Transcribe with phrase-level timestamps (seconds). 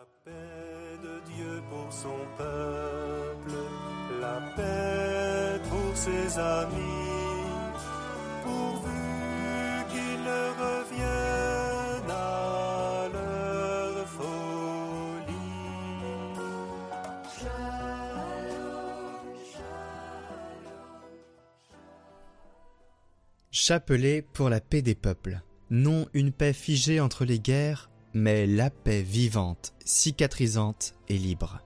[0.00, 3.52] La paix de Dieu pour son peuple,
[4.18, 7.74] la paix pour ses amis,
[8.42, 9.02] pourvu
[9.90, 15.34] qu'ils ne reviennent à leur folie.
[23.50, 25.42] Chapelet pour la paix des peuples.
[25.68, 31.60] Non une paix figée entre les guerres, mais la paix vivante, cicatrisante et libre.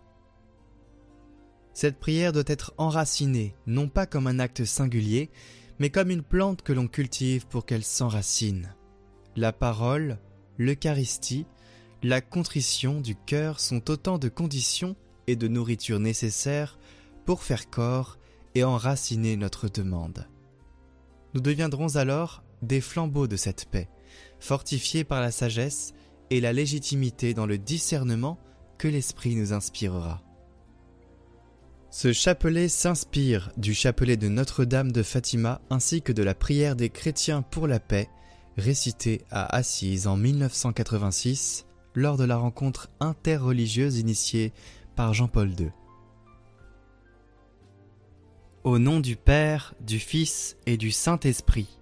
[1.72, 5.30] Cette prière doit être enracinée, non pas comme un acte singulier,
[5.78, 8.74] mais comme une plante que l'on cultive pour qu'elle s'enracine.
[9.36, 10.18] La parole,
[10.56, 11.46] l'Eucharistie,
[12.02, 14.94] la contrition du cœur sont autant de conditions
[15.26, 16.78] et de nourriture nécessaires
[17.24, 18.18] pour faire corps
[18.54, 20.28] et enraciner notre demande.
[21.32, 23.88] Nous deviendrons alors des flambeaux de cette paix,
[24.38, 25.92] fortifiés par la sagesse
[26.34, 28.38] et la légitimité dans le discernement
[28.76, 30.20] que l'Esprit nous inspirera.
[31.90, 36.90] Ce chapelet s'inspire du chapelet de Notre-Dame de Fatima ainsi que de la prière des
[36.90, 38.08] chrétiens pour la paix,
[38.56, 44.52] récitée à Assise en 1986 lors de la rencontre interreligieuse initiée
[44.96, 45.70] par Jean-Paul II.
[48.64, 51.78] Au nom du Père, du Fils et du Saint-Esprit.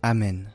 [0.00, 0.48] Amen.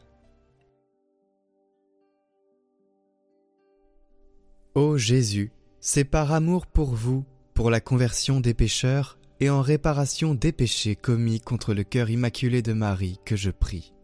[4.78, 7.26] Ô Jésus, c'est par amour pour vous,
[7.56, 12.62] pour la conversion des pécheurs et en réparation des péchés commis contre le cœur immaculé
[12.62, 13.96] de Marie que je prie.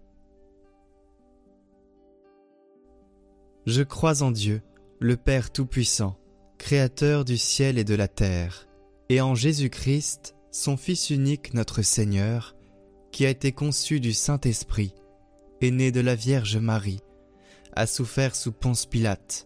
[3.67, 4.63] Je crois en Dieu,
[4.99, 6.17] le Père Tout-Puissant,
[6.57, 8.67] Créateur du ciel et de la terre,
[9.09, 12.55] et en Jésus-Christ, son Fils unique notre Seigneur,
[13.11, 14.95] qui a été conçu du Saint-Esprit,
[15.61, 17.01] est né de la Vierge Marie,
[17.75, 19.45] a souffert sous Ponce Pilate,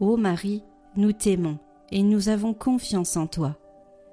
[0.00, 0.62] Ô Marie,
[0.96, 1.58] nous t'aimons
[1.92, 3.56] et nous avons confiance en toi.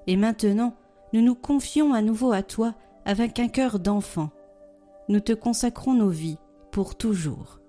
[0.06, 0.74] Et maintenant,
[1.12, 2.74] nous nous confions à nouveau à toi
[3.04, 4.30] avec un cœur d'enfant.
[5.08, 6.38] Nous te consacrons nos vies
[6.70, 7.60] pour toujours.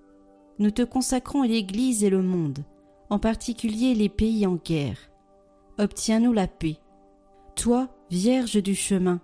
[0.58, 2.64] Nous te consacrons l'Église et le monde,
[3.10, 5.10] en particulier les pays en guerre.
[5.78, 6.78] Obtiens-nous la paix.
[7.56, 9.20] Toi, Vierge du chemin,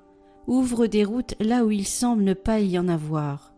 [0.48, 3.52] ouvre des routes là où il semble ne pas y en avoir.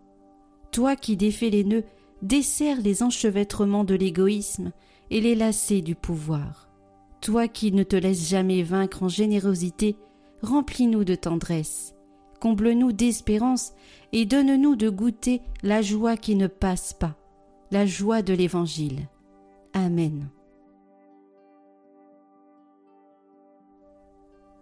[0.72, 1.84] Toi qui défais les nœuds,
[2.20, 4.72] desserre les enchevêtrements de l'égoïsme
[5.12, 6.70] et les lacets du pouvoir.
[7.20, 9.96] Toi qui ne te laisses jamais vaincre en générosité,
[10.40, 11.94] remplis-nous de tendresse,
[12.40, 13.74] comble-nous d'espérance
[14.12, 17.14] et donne-nous de goûter la joie qui ne passe pas,
[17.70, 19.06] la joie de l'Évangile.
[19.74, 20.30] Amen.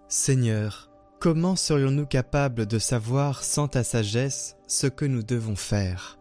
[0.08, 6.18] Seigneur, comment serions-nous capables de savoir sans ta sagesse ce que nous devons faire?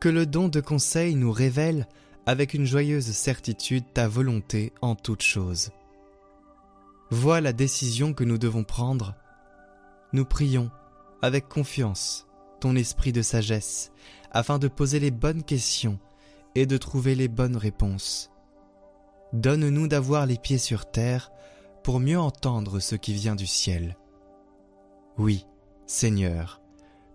[0.00, 1.86] Que le don de conseil nous révèle
[2.26, 5.70] avec une joyeuse certitude ta volonté en toutes choses.
[7.10, 9.14] Vois la décision que nous devons prendre.
[10.12, 10.70] Nous prions
[11.22, 12.26] avec confiance
[12.60, 13.92] ton esprit de sagesse
[14.30, 15.98] afin de poser les bonnes questions
[16.54, 18.30] et de trouver les bonnes réponses.
[19.32, 21.30] Donne-nous d'avoir les pieds sur terre
[21.82, 23.96] pour mieux entendre ce qui vient du ciel.
[25.18, 25.46] Oui,
[25.86, 26.62] Seigneur,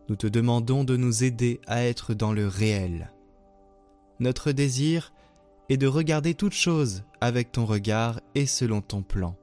[0.08, 3.12] nous te demandons de nous aider à être dans le réel.
[4.20, 5.14] Notre désir
[5.70, 9.36] est de regarder toutes choses avec ton regard et selon ton plan.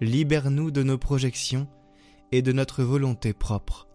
[0.00, 1.68] Libère-nous de nos projections
[2.32, 3.88] et de notre volonté propre.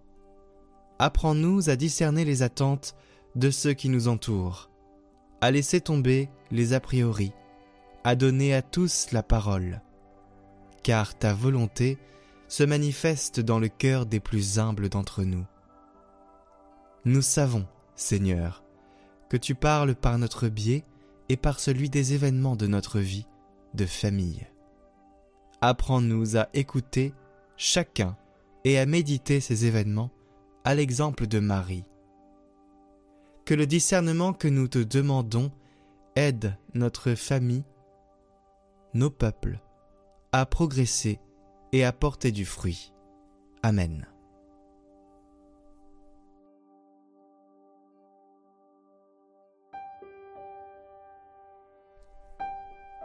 [0.99, 2.95] Apprends-nous à discerner les attentes
[3.35, 4.69] de ceux qui nous entourent,
[5.41, 7.33] à laisser tomber les a priori,
[8.03, 9.81] à donner à tous la parole
[10.83, 11.97] car ta volonté
[12.47, 15.45] se manifeste dans le cœur des plus humbles d'entre nous.
[17.05, 17.65] Nous savons,
[17.95, 18.60] Seigneur,
[19.31, 20.83] que tu parles par notre biais
[21.29, 23.25] et par celui des événements de notre vie
[23.73, 24.45] de famille.
[25.61, 27.13] Apprends-nous à écouter
[27.55, 28.17] chacun
[28.65, 30.11] et à méditer ces événements
[30.65, 31.85] à l'exemple de Marie.
[33.45, 35.49] Que le discernement que nous te demandons
[36.17, 37.63] aide notre famille,
[38.93, 39.61] nos peuples,
[40.33, 41.21] à progresser
[41.71, 42.91] et à porter du fruit.
[43.63, 44.07] Amen.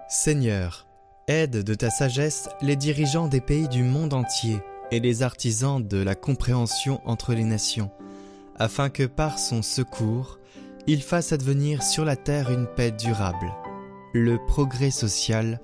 [0.08, 0.86] Seigneur,
[1.26, 4.60] aide de ta sagesse les dirigeants des pays du monde entier
[4.92, 7.90] et les artisans de la compréhension entre les nations,
[8.54, 10.38] afin que par son secours,
[10.86, 13.52] il fasse advenir sur la terre une paix durable,
[14.12, 15.60] le progrès social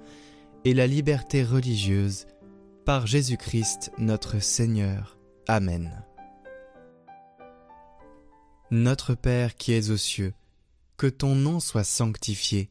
[0.64, 2.26] et la liberté religieuse
[2.84, 5.18] par Jésus-Christ notre Seigneur.
[5.46, 6.04] Amen.
[8.72, 10.34] Notre Père qui es aux cieux,
[10.96, 12.70] que ton nom soit sanctifié,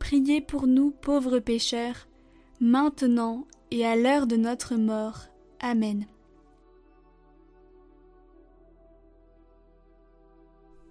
[0.00, 2.08] priez pour nous pauvres pécheurs,
[2.60, 5.26] maintenant et à l'heure de notre mort.
[5.60, 6.06] Amen.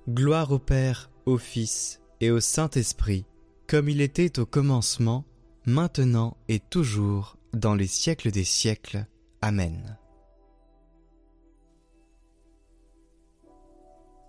[0.08, 3.26] Gloire au Père, au Fils et au Saint-Esprit,
[3.68, 5.26] comme il était au commencement,
[5.66, 9.06] maintenant et toujours, dans les siècles des siècles.
[9.42, 9.98] Amen.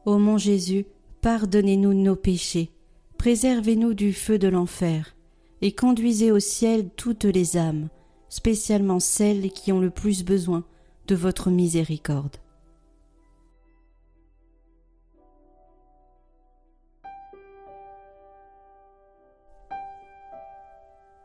[0.05, 0.87] Ô mon Jésus,
[1.21, 2.73] pardonnez-nous nos péchés,
[3.21, 5.15] préservez-nous du feu de l'enfer,
[5.61, 7.91] et conduisez au ciel toutes les âmes,
[8.31, 10.65] spécialement celles qui ont le plus besoin
[11.07, 12.39] de votre miséricorde.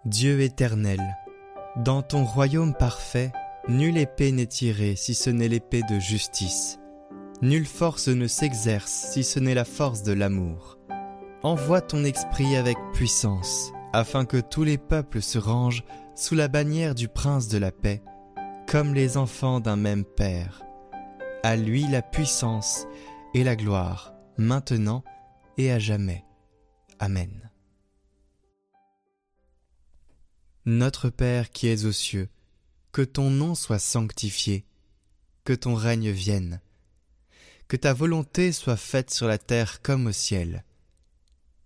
[0.04, 1.00] Dieu éternel,
[1.78, 3.32] dans ton royaume parfait,
[3.70, 6.78] nulle épée n'est tirée si ce n'est l'épée de justice.
[7.42, 10.78] Nulle force ne s'exerce si ce n'est la force de l'amour.
[11.46, 15.84] Envoie ton esprit avec puissance, afin que tous les peuples se rangent
[16.16, 18.02] sous la bannière du prince de la paix,
[18.68, 20.64] comme les enfants d'un même Père.
[21.44, 22.88] À lui la puissance
[23.36, 25.04] et la gloire, maintenant
[25.60, 26.26] et à jamais.
[26.98, 27.52] Amen.
[30.66, 32.28] Notre Père qui es aux cieux,
[32.92, 34.66] que ton nom soit sanctifié,
[35.44, 36.60] que ton règne vienne,
[37.68, 40.64] que ta volonté soit faite sur la terre comme au ciel.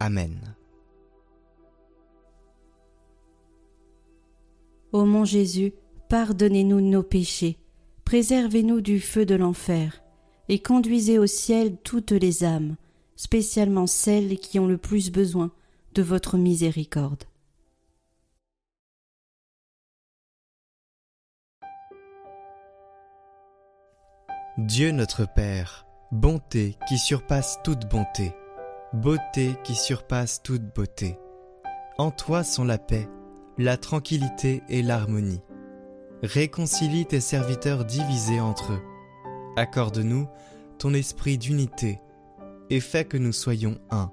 [0.00, 0.56] Amen.
[4.92, 5.72] Ô mon Jésus,
[6.08, 7.58] pardonnez-nous nos péchés,
[8.04, 10.02] préservez-nous du feu de l'enfer,
[10.48, 12.76] et conduisez au ciel toutes les âmes,
[13.14, 15.52] spécialement celles qui ont le plus besoin
[15.94, 17.24] de votre miséricorde.
[24.58, 28.32] Dieu notre Père, bonté qui surpasse toute bonté,
[28.92, 31.16] beauté qui surpasse toute beauté.
[31.96, 33.08] En toi sont la paix,
[33.56, 35.42] la tranquillité et l'harmonie.
[36.22, 38.82] Réconcilie tes serviteurs divisés entre eux.
[39.56, 40.26] Accorde-nous
[40.78, 42.00] ton esprit d'unité
[42.68, 44.10] et fais que nous soyons un.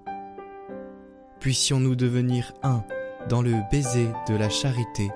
[1.39, 2.83] Puissions-nous devenir un
[3.29, 5.09] dans le baiser de la charité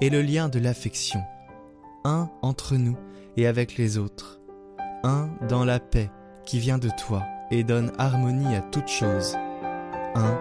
[0.00, 1.20] et le lien de l'affection,
[2.04, 2.96] un entre nous
[3.36, 4.40] et avec les autres,
[5.04, 6.10] un dans la paix
[6.44, 7.22] qui vient de toi
[7.52, 9.36] et donne harmonie à toutes choses,
[10.14, 10.40] un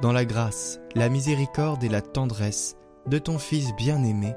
[0.00, 4.34] dans la grâce, la miséricorde et la tendresse de ton Fils bien-aimé,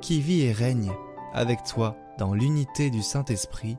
[0.00, 0.92] qui vit et règne
[1.32, 3.78] avec toi dans l'unité du Saint-Esprit,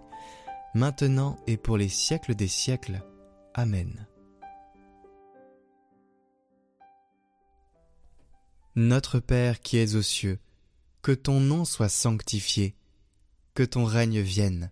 [0.74, 3.02] maintenant et pour les siècles des siècles.
[3.54, 4.08] Amen.
[8.76, 10.40] Notre Père qui es aux cieux,
[11.02, 12.76] que ton nom soit sanctifié,
[13.56, 14.72] que ton règne vienne,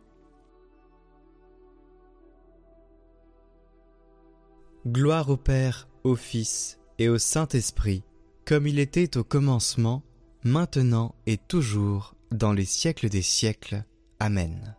[4.87, 8.01] Gloire au Père, au Fils et au Saint-Esprit,
[8.45, 10.01] comme il était au commencement,
[10.43, 13.83] maintenant et toujours, dans les siècles des siècles.
[14.19, 14.75] Amen.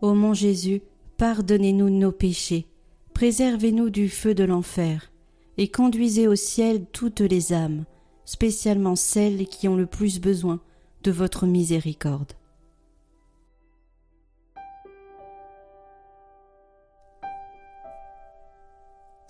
[0.00, 0.82] Ô mon Jésus,
[1.18, 2.66] pardonnez-nous nos péchés,
[3.14, 5.12] préservez-nous du feu de l'enfer,
[5.56, 7.84] et conduisez au ciel toutes les âmes,
[8.24, 10.58] spécialement celles qui ont le plus besoin
[11.04, 12.32] de votre miséricorde.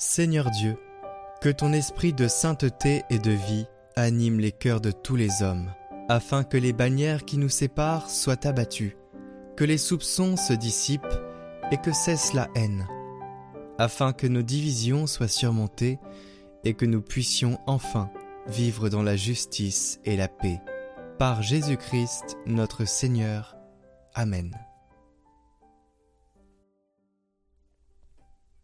[0.03, 0.79] Seigneur Dieu,
[1.43, 5.75] que ton esprit de sainteté et de vie anime les cœurs de tous les hommes,
[6.09, 8.97] afin que les bannières qui nous séparent soient abattues,
[9.59, 11.21] que les soupçons se dissipent
[11.71, 12.89] et que cesse la haine,
[13.77, 15.99] afin que nos divisions soient surmontées
[16.65, 18.11] et que nous puissions enfin
[18.47, 20.63] vivre dans la justice et la paix.
[21.19, 23.55] Par Jésus-Christ notre Seigneur.
[24.15, 24.51] Amen.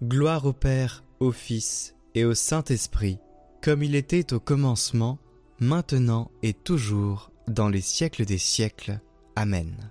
[0.00, 3.18] Gloire au Père, au Fils et au Saint-Esprit,
[3.60, 5.18] comme il était au commencement,
[5.58, 9.00] maintenant et toujours, dans les siècles des siècles.
[9.34, 9.90] Amen.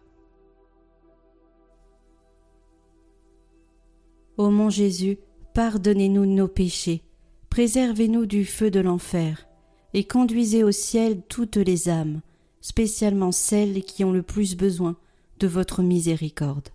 [4.38, 5.18] Ô mon Jésus,
[5.54, 7.04] pardonnez-nous nos péchés,
[7.50, 9.46] préservez-nous du feu de l'enfer,
[9.94, 12.22] et conduisez au ciel toutes les âmes,
[12.62, 14.96] spécialement celles qui ont le plus besoin
[15.40, 16.70] de votre miséricorde.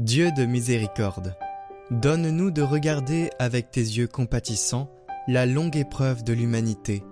[0.00, 1.36] Dieu de miséricorde,
[1.90, 4.90] donne-nous de regarder avec tes yeux compatissants
[5.28, 7.04] la longue épreuve de l'humanité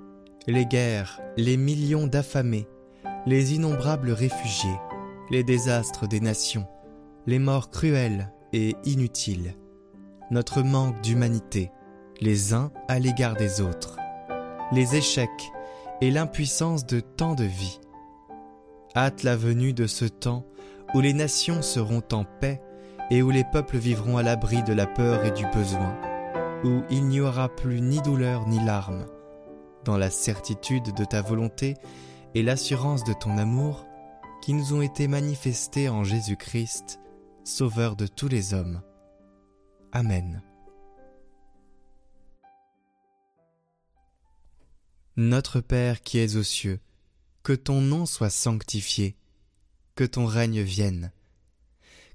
[0.46, 2.66] les guerres, les millions d'affamés,
[3.26, 4.80] les innombrables réfugiés,
[5.30, 6.66] les désastres des nations,
[7.26, 9.54] les morts cruelles et inutiles,
[10.30, 11.70] notre manque d'humanité,
[12.22, 13.98] les uns à l'égard des autres,
[14.72, 15.52] les échecs
[16.00, 17.80] et l'impuissance de tant de vies.
[18.96, 20.46] Hâte la venue de ce temps
[20.94, 22.62] où les nations seront en paix
[23.10, 25.96] et où les peuples vivront à l'abri de la peur et du besoin,
[26.64, 29.06] où il n'y aura plus ni douleur ni larmes,
[29.84, 31.74] dans la certitude de ta volonté
[32.34, 33.86] et l'assurance de ton amour
[34.42, 37.00] qui nous ont été manifestés en Jésus-Christ,
[37.44, 38.82] Sauveur de tous les hommes.
[39.92, 40.42] Amen.
[45.16, 46.78] Notre Père qui es aux cieux,
[47.42, 49.16] que ton nom soit sanctifié,
[49.94, 51.10] que ton règne vienne,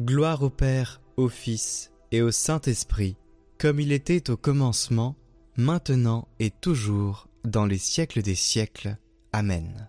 [0.00, 3.16] Gloire au Père, au Fils et au Saint-Esprit,
[3.58, 5.16] comme il était au commencement,
[5.56, 8.96] maintenant et toujours, dans les siècles des siècles.
[9.32, 9.88] Amen.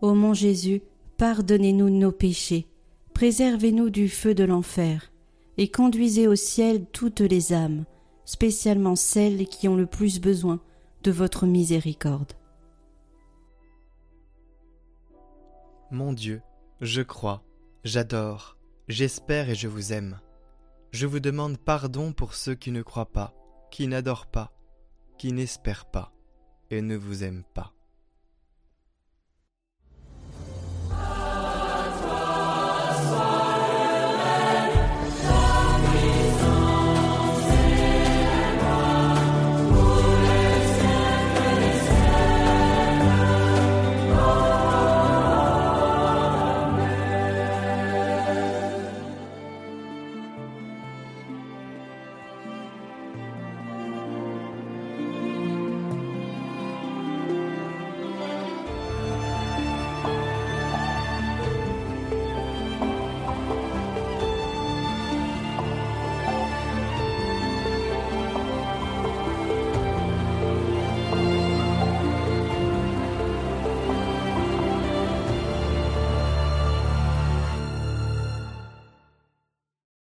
[0.00, 0.80] Ô mon Jésus,
[1.16, 2.68] pardonnez-nous nos péchés,
[3.12, 5.10] préservez-nous du feu de l'enfer,
[5.56, 7.84] et conduisez au ciel toutes les âmes,
[8.24, 10.60] spécialement celles qui ont le plus besoin
[11.02, 12.34] de votre miséricorde.
[15.94, 16.42] Mon Dieu,
[16.80, 17.44] je crois,
[17.84, 20.18] j'adore, j'espère et je vous aime.
[20.90, 23.32] Je vous demande pardon pour ceux qui ne croient pas,
[23.70, 24.52] qui n'adorent pas,
[25.18, 26.12] qui n'espèrent pas
[26.72, 27.73] et ne vous aiment pas.